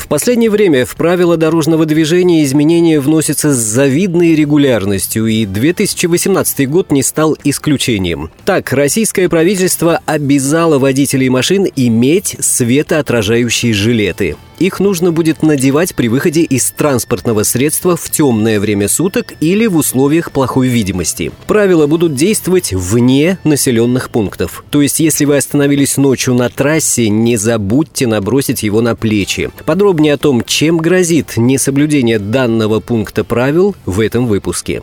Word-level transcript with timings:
В 0.00 0.08
последнее 0.08 0.48
время 0.48 0.86
в 0.86 0.96
правила 0.96 1.36
дорожного 1.36 1.84
движения 1.84 2.42
изменения 2.42 3.00
вносятся 3.00 3.52
с 3.52 3.58
завидной 3.58 4.34
регулярностью, 4.34 5.26
и 5.26 5.44
2018 5.44 6.68
год 6.68 6.90
не 6.90 7.02
стал 7.02 7.36
исключением. 7.44 8.30
Так, 8.46 8.72
российское 8.72 9.28
правительство 9.28 10.00
обязало 10.06 10.78
водителей 10.78 11.28
машин 11.28 11.66
иметь 11.76 12.34
светоотражающие 12.40 13.74
жилеты. 13.74 14.36
Их 14.60 14.78
нужно 14.78 15.10
будет 15.10 15.42
надевать 15.42 15.94
при 15.94 16.08
выходе 16.08 16.42
из 16.42 16.70
транспортного 16.70 17.44
средства 17.44 17.96
в 17.96 18.10
темное 18.10 18.60
время 18.60 18.88
суток 18.88 19.32
или 19.40 19.66
в 19.66 19.76
условиях 19.76 20.32
плохой 20.32 20.68
видимости. 20.68 21.32
Правила 21.46 21.86
будут 21.86 22.14
действовать 22.14 22.74
вне 22.74 23.38
населенных 23.42 24.10
пунктов. 24.10 24.62
То 24.70 24.82
есть, 24.82 25.00
если 25.00 25.24
вы 25.24 25.38
остановились 25.38 25.96
ночью 25.96 26.34
на 26.34 26.50
трассе, 26.50 27.08
не 27.08 27.38
забудьте 27.38 28.06
набросить 28.06 28.62
его 28.62 28.82
на 28.82 28.94
плечи. 28.94 29.50
Подробнее 29.64 30.14
о 30.14 30.18
том, 30.18 30.44
чем 30.44 30.76
грозит 30.76 31.38
несоблюдение 31.38 32.18
данного 32.18 32.80
пункта 32.80 33.24
правил 33.24 33.74
в 33.86 33.98
этом 33.98 34.26
выпуске. 34.26 34.82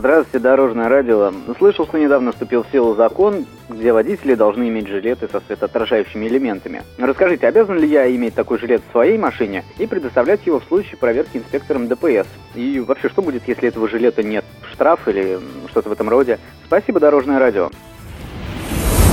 Здравствуйте, 0.00 0.38
Дорожное 0.38 0.88
радио. 0.88 1.30
Слышал, 1.58 1.86
что 1.86 1.98
недавно 1.98 2.32
вступил 2.32 2.64
в 2.64 2.72
силу 2.72 2.94
закон, 2.94 3.44
где 3.68 3.92
водители 3.92 4.34
должны 4.34 4.66
иметь 4.70 4.88
жилеты 4.88 5.28
со 5.30 5.42
светоотражающими 5.46 6.26
элементами. 6.26 6.82
Расскажите, 6.96 7.46
обязан 7.46 7.78
ли 7.78 7.86
я 7.86 8.10
иметь 8.16 8.34
такой 8.34 8.58
жилет 8.58 8.80
в 8.88 8.92
своей 8.92 9.18
машине 9.18 9.62
и 9.76 9.86
предоставлять 9.86 10.46
его 10.46 10.58
в 10.58 10.64
случае 10.64 10.96
проверки 10.96 11.36
инспектором 11.36 11.86
ДПС? 11.86 12.26
И 12.54 12.80
вообще, 12.80 13.10
что 13.10 13.20
будет, 13.20 13.46
если 13.46 13.68
этого 13.68 13.90
жилета 13.90 14.22
нет? 14.22 14.46
Штраф 14.72 15.06
или 15.06 15.38
что-то 15.68 15.90
в 15.90 15.92
этом 15.92 16.08
роде? 16.08 16.38
Спасибо, 16.64 16.98
Дорожное 16.98 17.38
радио. 17.38 17.68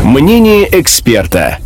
Мнение 0.06 0.70
эксперта. 0.72 1.58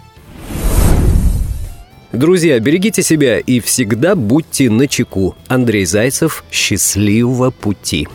Друзья, 2.12 2.58
берегите 2.58 3.02
себя 3.02 3.38
и 3.38 3.60
всегда 3.60 4.16
будьте 4.16 4.68
начеку. 4.68 5.36
Андрей 5.46 5.84
Зайцев, 5.84 6.44
счастливого 6.50 7.50
пути. 7.52 8.08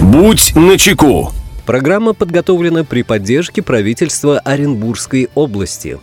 Будь 0.00 0.54
начеку. 0.56 1.30
Программа 1.66 2.14
подготовлена 2.14 2.84
при 2.84 3.02
поддержке 3.02 3.60
правительства 3.60 4.38
Оренбургской 4.38 5.28
области. 5.34 6.00